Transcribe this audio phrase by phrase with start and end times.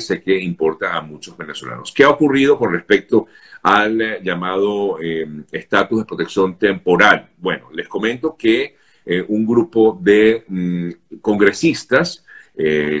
[0.00, 1.92] sé que importa a muchos venezolanos.
[1.92, 3.26] ¿Qué ha ocurrido con respecto
[3.62, 4.98] al eh, llamado
[5.50, 7.30] estatus de protección temporal?
[7.38, 8.76] Bueno, les comento que
[9.28, 12.24] un grupo de mm, congresistas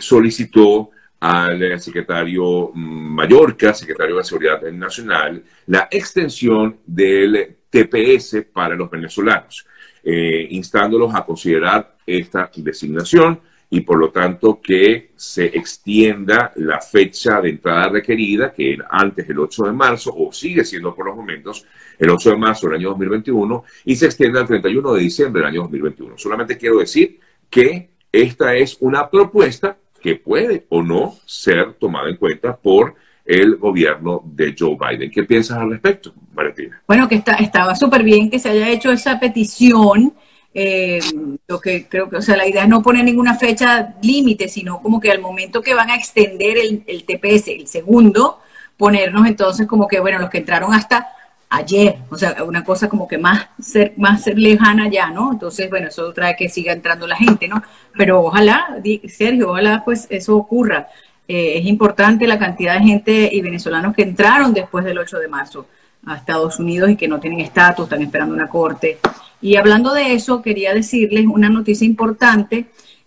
[0.00, 8.90] solicitó al secretario mm, Mallorca, secretario de Seguridad Nacional, la extensión del TPS para los
[8.90, 9.66] venezolanos,
[10.02, 13.40] eh, instándolos a considerar esta designación
[13.74, 19.26] y por lo tanto que se extienda la fecha de entrada requerida, que era antes
[19.26, 21.66] del 8 de marzo, o sigue siendo por los momentos
[21.98, 25.48] el 8 de marzo del año 2021, y se extienda al 31 de diciembre del
[25.48, 26.16] año 2021.
[26.16, 27.18] Solamente quiero decir
[27.50, 33.56] que esta es una propuesta que puede o no ser tomada en cuenta por el
[33.56, 35.10] gobierno de Joe Biden.
[35.10, 36.80] ¿Qué piensas al respecto, Valentina?
[36.86, 40.14] Bueno, que está, estaba súper bien que se haya hecho esa petición.
[40.56, 41.00] Eh,
[41.46, 44.80] lo que creo que, o sea, la idea es no poner ninguna fecha límite, sino
[44.80, 48.40] como que al momento que van a extender el, el TPS, el segundo,
[48.76, 51.08] ponernos entonces como que, bueno, los que entraron hasta
[51.54, 55.32] ayer, o sea, una cosa como que más, ser, más lejana ya, ¿no?
[55.32, 57.62] Entonces, bueno, eso trae que siga entrando la gente, ¿no?
[57.96, 58.66] Pero ojalá,
[59.08, 60.88] Sergio, ojalá pues eso ocurra.
[61.28, 65.28] Eh, es importante la cantidad de gente y venezolanos que entraron después del 8 de
[65.28, 65.66] marzo
[66.06, 68.98] a Estados Unidos y que no tienen estatus, están esperando una corte.
[69.44, 72.64] Y hablando de eso, quería decirles una noticia importante,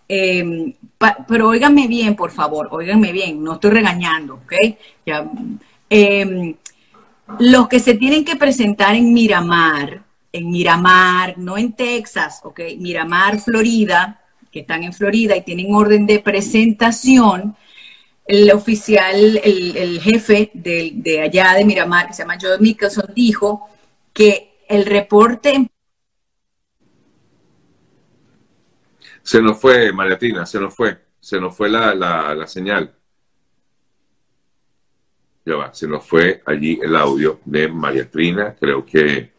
[0.08, 0.72] eh,
[1.26, 4.52] pero óiganme bien, por favor, óiganme bien, no estoy regañando, ¿ok?
[5.90, 6.54] Eh,
[7.40, 10.00] los que se tienen que presentar en Miramar,
[10.30, 14.20] en Miramar, no en Texas, ok, Miramar, Florida,
[14.52, 17.56] que están en Florida y tienen orden de presentación,
[18.24, 23.68] el oficial, el, jefe de, allá de Miramar, que se llama Joe Mickelson, dijo
[24.12, 25.68] que el reporte...
[29.28, 32.94] Se nos fue, Mariatina, se nos fue, se nos fue la, la señal
[35.44, 39.32] ya va, se nos fue allí el audio de María Trina, creo que,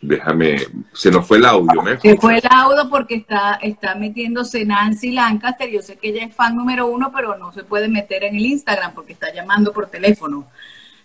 [0.00, 0.56] déjame,
[0.92, 1.98] se nos fue el audio, ¿me?
[2.00, 6.34] Se fue el audio porque está, está metiéndose Nancy Lancaster, yo sé que ella es
[6.34, 9.86] fan número uno, pero no se puede meter en el Instagram porque está llamando por
[9.86, 10.48] teléfono,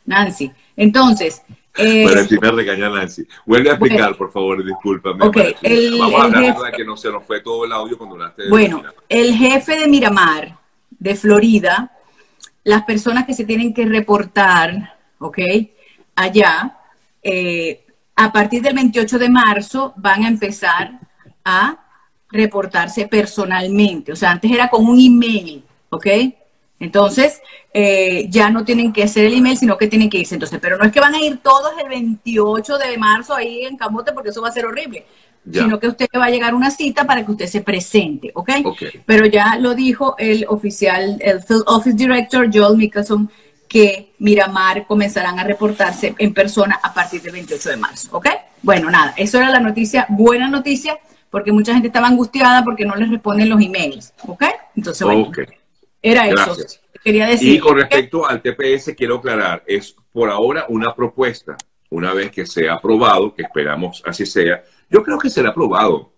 [0.06, 0.52] Nancy.
[0.76, 1.42] Entonces...
[1.78, 3.28] Eh, María regaña a Nancy.
[3.46, 5.26] Vuelve a explicar, por favor, discúlpame.
[5.26, 8.50] Okay, el, Vamos a jefe, que no se nos fue todo el audio cuando hablaste
[8.50, 10.58] Bueno, el jefe de Miramar,
[10.90, 11.92] de Florida,
[12.64, 15.40] las personas que se tienen que reportar, ¿ok?
[16.16, 16.78] Allá,
[17.22, 17.86] eh,
[18.16, 21.00] a partir del 28 de marzo van a empezar
[21.46, 21.78] a
[22.30, 24.12] reportarse personalmente.
[24.12, 26.08] O sea, antes era con un email, ¿ok?
[26.80, 27.42] Entonces,
[27.74, 30.36] eh, ya no tienen que hacer el email, sino que tienen que irse.
[30.36, 33.78] Entonces, pero no es que van a ir todos el 28 de marzo ahí en
[33.78, 35.06] Camote, porque eso va a ser horrible
[35.52, 38.50] sino que usted va a llegar una cita para que usted se presente, ¿ok?
[39.06, 43.30] Pero ya lo dijo el oficial, el Field Office Director Joel Mickelson,
[43.68, 48.28] que Miramar comenzarán a reportarse en persona a partir del 28 de marzo, ¿ok?
[48.62, 50.98] Bueno, nada, eso era la noticia, buena noticia,
[51.30, 54.44] porque mucha gente estaba angustiada porque no les responden los emails, ¿ok?
[54.76, 55.32] Entonces, bueno,
[56.02, 56.56] era eso.
[57.04, 57.56] Quería decir.
[57.56, 61.56] Y con respecto al TPS, quiero aclarar, es por ahora una propuesta.
[61.90, 66.12] Una vez que sea aprobado, que esperamos así sea, yo creo que será aprobado,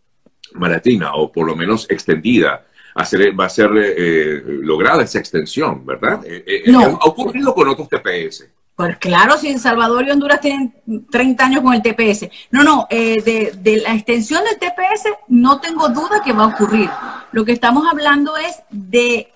[0.53, 2.66] Maratina, o por lo menos extendida.
[2.95, 6.22] va a ser eh, eh, lograda esa extensión, ¿verdad?
[6.25, 7.00] Eh, no.
[7.01, 8.47] Ha ocurrido con otros TPS.
[8.75, 10.73] Pues claro, si El Salvador y Honduras tienen
[11.12, 12.29] 30 años con el TPS.
[12.50, 16.89] No, no, de, la extensión del TPS no tengo duda que va a ocurrir.
[17.34, 19.34] Lo que estamos hablando es de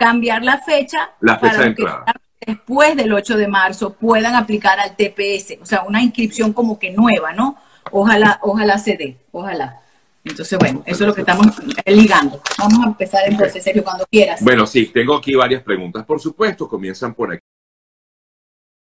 [0.00, 1.86] cambiar la fecha, la fecha para de que
[2.46, 6.90] después del 8 de marzo puedan aplicar al TPS, o sea, una inscripción como que
[6.90, 7.58] nueva, ¿no?
[7.92, 9.78] Ojalá, ojalá se dé, ojalá.
[10.24, 11.48] Entonces, bueno, eso es lo que estamos
[11.84, 12.40] ligando.
[12.56, 14.42] Vamos a empezar entonces, Sergio, cuando quieras.
[14.42, 17.42] Bueno, sí, tengo aquí varias preguntas, por supuesto, comienzan por aquí.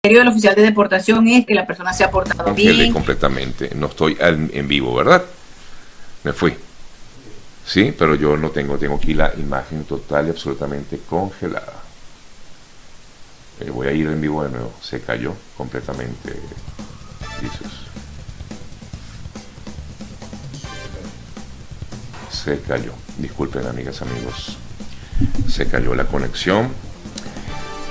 [0.03, 2.93] El criterio del oficial de deportación es que la persona se ha portado bien.
[2.93, 5.23] completamente, no estoy en vivo, ¿verdad?
[6.23, 6.55] Me fui.
[7.71, 11.81] Sí, pero yo no tengo, tengo aquí la imagen total y absolutamente congelada.
[13.61, 16.33] Eh, voy a ir en vivo de nuevo, se cayó completamente.
[17.39, 17.87] Jesús.
[22.29, 22.91] se cayó.
[23.17, 24.57] Disculpen, amigas, amigos.
[25.47, 26.67] Se cayó la conexión.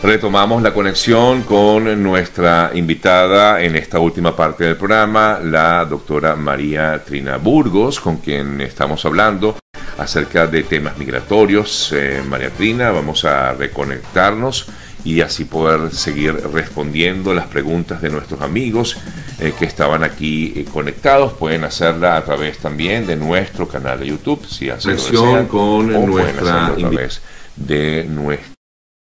[0.03, 7.03] Retomamos la conexión con nuestra invitada en esta última parte del programa, la doctora María
[7.03, 9.57] Trina Burgos, con quien estamos hablando
[10.01, 11.93] acerca de temas migratorios.
[11.95, 14.67] Eh, María Trina, vamos a reconectarnos
[15.05, 18.97] y así poder seguir respondiendo las preguntas de nuestros amigos
[19.39, 21.35] eh, que estaban aquí eh, conectados.
[21.35, 26.69] Pueden hacerla a través también de nuestro canal de YouTube, si lo desean, con nuestra
[26.69, 27.21] a través
[27.57, 28.55] de nuestra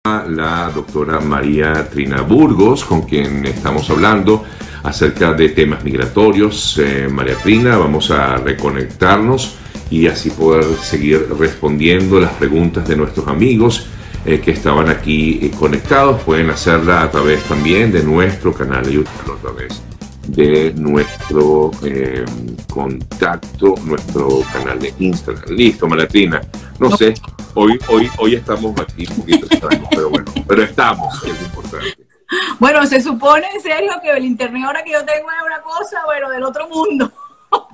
[0.04, 4.44] la doctora María Trina Burgos, con quien estamos hablando
[4.82, 6.76] acerca de temas migratorios.
[6.78, 9.58] Eh, María Trina, vamos a reconectarnos
[9.92, 13.86] y así poder seguir respondiendo las preguntas de nuestros amigos
[14.24, 16.22] eh, que estaban aquí eh, conectados.
[16.22, 19.82] Pueden hacerla a través también de nuestro canal de YouTube, a través
[20.28, 22.24] de nuestro eh,
[22.72, 25.44] contacto, nuestro canal de Instagram.
[25.50, 26.40] Listo, Malatrina.
[26.78, 27.12] No sé,
[27.52, 32.02] hoy, hoy, hoy estamos aquí un poquito extraños, pero bueno, pero estamos, es importante.
[32.58, 35.98] Bueno, se supone en serio que el internet ahora que yo tengo es una cosa,
[36.06, 37.12] bueno, del otro mundo.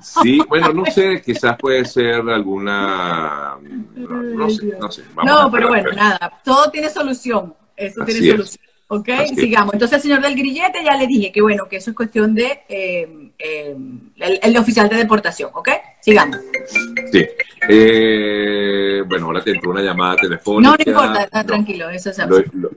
[0.01, 3.57] Sí, bueno, no sé, quizás puede ser alguna,
[3.95, 5.03] no, sé, no sé.
[5.25, 8.69] no, pero bueno, nada, todo tiene solución, eso tiene solución.
[8.91, 9.73] Ok, sigamos.
[9.73, 12.61] Entonces, el señor del grillete ya le dije que bueno, que eso es cuestión de
[12.67, 13.77] eh, eh,
[14.17, 15.69] el, oficial de deportación, ¿ok?
[15.99, 16.39] Sigamos.
[17.11, 17.23] Sí.
[17.69, 20.71] Eh, bueno, ahora te entró una llamada telefónica.
[20.71, 22.17] No, no importa, está tranquilo, eso es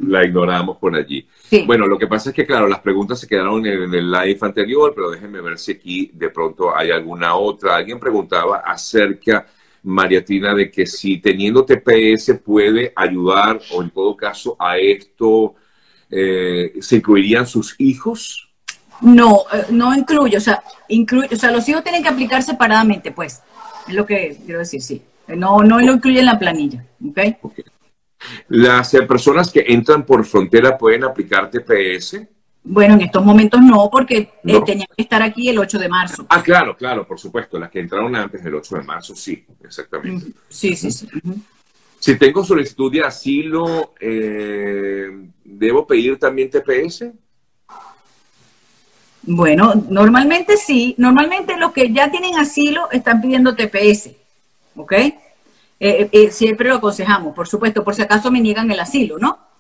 [0.01, 1.22] La ignoramos por allí.
[1.67, 4.93] Bueno, lo que pasa es que, claro, las preguntas se quedaron en el live anterior,
[4.95, 7.77] pero déjenme ver si aquí de pronto hay alguna otra.
[7.77, 9.47] Alguien preguntaba acerca,
[9.83, 15.55] Mariatina, de que si teniendo TPS puede ayudar o en todo caso a esto
[16.15, 18.51] eh, ¿se incluirían sus hijos?
[19.01, 23.11] No, eh, no incluye, o sea, incluye, o sea, los hijos tienen que aplicar separadamente,
[23.13, 23.41] pues,
[23.89, 25.03] es lo que quiero decir, sí.
[25.29, 27.19] No, no lo incluye en la planilla, ¿ok?
[27.41, 27.65] okay.
[28.49, 32.21] ¿Las eh, personas que entran por frontera pueden aplicar TPS?
[32.65, 36.27] Bueno, en estos momentos no, porque tenían que estar aquí el 8 de marzo.
[36.29, 37.59] Ah, claro, claro, por supuesto.
[37.59, 40.27] Las que entraron antes del 8 de marzo, sí, exactamente.
[40.49, 41.09] Sí, sí, sí.
[41.99, 45.09] Si tengo solicitud de asilo, eh,
[45.45, 47.07] ¿debo pedir también TPS?
[49.23, 50.95] Bueno, normalmente sí.
[50.99, 54.11] Normalmente los que ya tienen asilo están pidiendo TPS,
[54.77, 54.93] ¿ok?
[55.85, 59.51] Eh, eh, siempre lo aconsejamos, por supuesto, por si acaso me niegan el asilo, ¿no?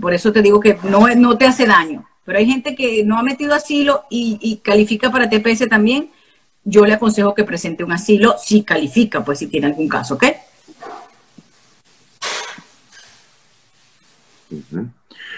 [0.00, 2.04] por eso te digo que no, no te hace daño.
[2.24, 6.10] Pero hay gente que no ha metido asilo y, y califica para TPS también.
[6.64, 10.24] Yo le aconsejo que presente un asilo si califica, pues si tiene algún caso, ¿ok?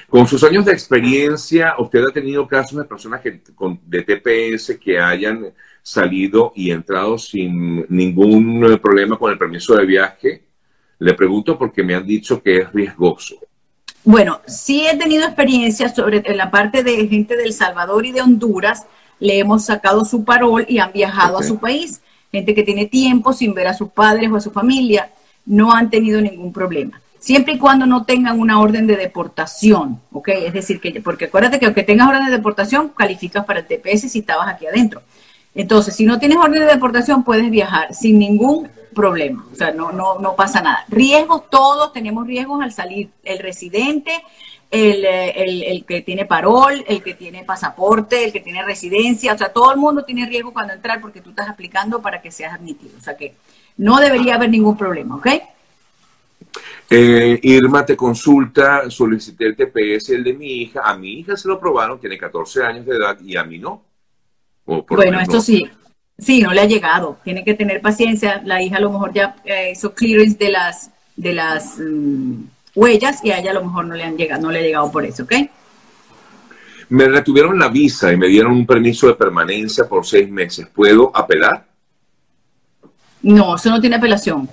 [0.09, 4.79] Con sus años de experiencia, ¿usted ha tenido casos de personas que, con, de TPS
[4.83, 5.53] que hayan
[5.83, 10.45] salido y entrado sin ningún problema con el permiso de viaje?
[10.99, 13.37] Le pregunto porque me han dicho que es riesgoso.
[14.03, 18.23] Bueno, sí he tenido experiencia sobre en la parte de gente del Salvador y de
[18.23, 18.87] Honduras.
[19.21, 22.01] Le hemos sacado su parol y han viajado a su país.
[22.33, 25.11] Gente que tiene tiempo sin ver a sus padres o a su familia,
[25.45, 30.29] no han tenido ningún problema siempre y cuando no tengan una orden de deportación, ¿ok?
[30.29, 34.11] Es decir, que, porque acuérdate que aunque tengas orden de deportación, calificas para el TPS
[34.11, 35.03] si estabas aquí adentro.
[35.55, 39.93] Entonces, si no tienes orden de deportación, puedes viajar sin ningún problema, o sea, no,
[39.93, 40.85] no, no pasa nada.
[40.89, 44.11] Riesgos, todos tenemos riesgos al salir, el residente,
[44.71, 49.39] el, el, el, que tiene parol, el que tiene pasaporte, el que tiene residencia, o
[49.39, 52.55] sea, todo el mundo tiene riesgo cuando entrar porque tú estás aplicando para que seas
[52.55, 53.35] admitido, o sea que
[53.77, 55.29] no debería haber ningún problema, ¿ok?
[56.91, 60.81] Eh, Irma te consulta, solicité el TPS, el de mi hija.
[60.85, 63.85] A mi hija se lo probaron, tiene 14 años de edad y a mí no.
[64.65, 65.69] bueno, esto sí.
[66.19, 67.19] Sí, no le ha llegado.
[67.23, 68.43] Tiene que tener paciencia.
[68.45, 72.43] La hija a lo mejor ya eh, hizo clearance de las, de las mm,
[72.75, 74.91] huellas y a ella a lo mejor no le han llegado, no le ha llegado
[74.91, 75.33] por eso, ¿ok?
[76.89, 80.67] Me retuvieron la visa y me dieron un permiso de permanencia por seis meses.
[80.75, 81.67] ¿Puedo apelar?
[83.23, 84.49] No, eso no tiene apelación.